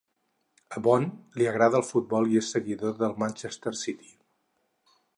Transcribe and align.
A 0.77 0.81
Bond 0.87 1.11
li 1.41 1.49
agrada 1.51 1.79
el 1.81 1.87
futbol 1.89 2.33
i 2.33 2.41
és 2.41 2.51
seguidor 2.57 2.99
del 3.05 3.17
Manchester 3.25 3.79
City. 3.87 4.13